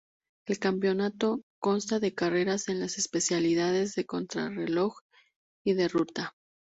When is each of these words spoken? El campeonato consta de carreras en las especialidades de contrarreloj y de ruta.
El 0.47 0.57
campeonato 0.57 1.43
consta 1.59 1.99
de 1.99 2.15
carreras 2.15 2.69
en 2.69 2.79
las 2.79 2.97
especialidades 2.97 3.93
de 3.93 4.07
contrarreloj 4.07 4.95
y 5.63 5.73
de 5.75 5.87
ruta. 5.89 6.33